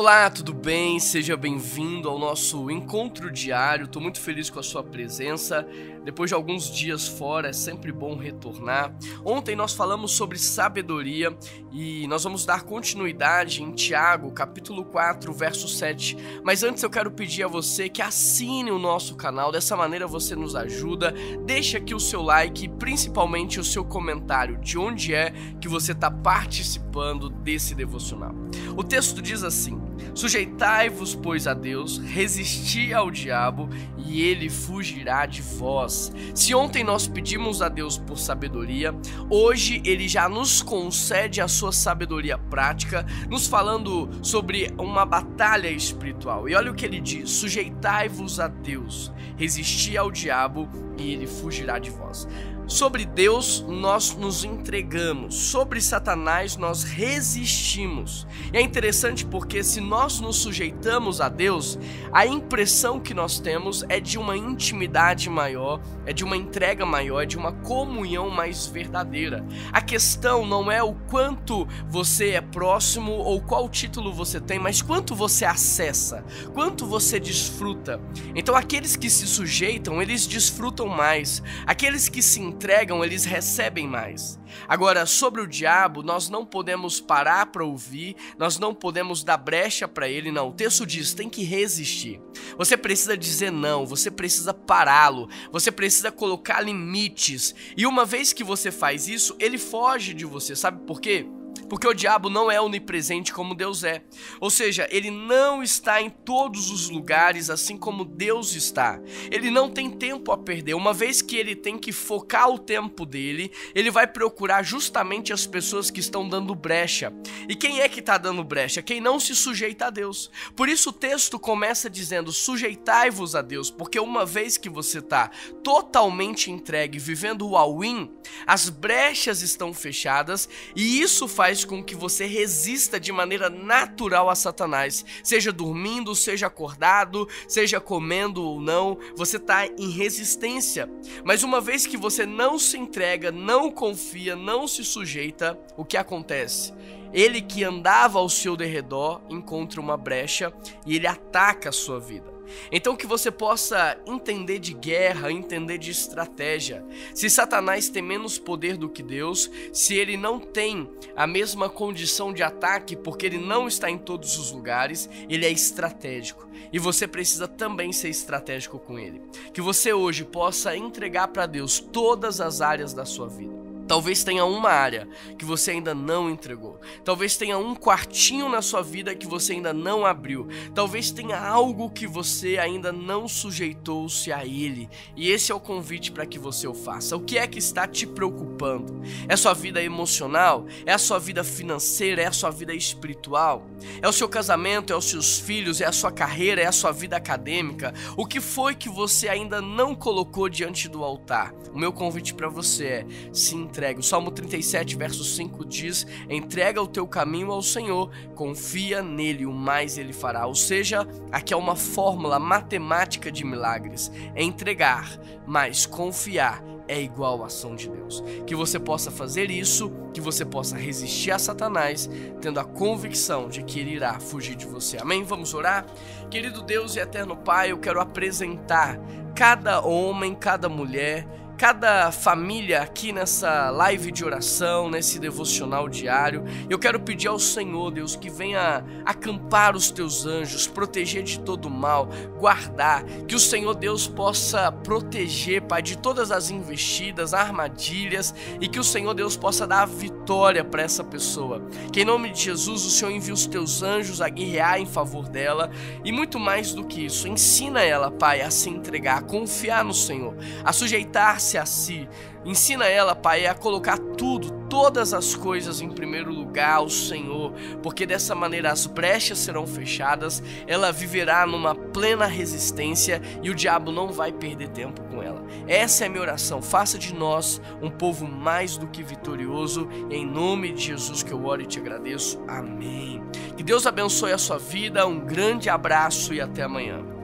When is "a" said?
4.58-4.62, 17.44-17.48, 31.46-31.54, 37.62-37.68, 41.40-41.48, 48.40-48.48, 61.20-61.28, 62.12-62.24, 69.72-69.82, 110.32-110.36, 119.86-119.90, 123.36-123.42, 134.30-134.34, 151.68-151.72, 161.14-161.26, 184.32-184.46, 190.92-190.98, 192.26-192.32, 195.86-195.92, 196.66-196.72, 221.30-221.38, 222.58-222.64, 249.82-249.86, 254.22-254.28, 258.40-258.48, 259.18-259.22, 260.64-260.72, 261.58-261.66, 263.44-263.54, 276.06-276.10, 284.32-284.38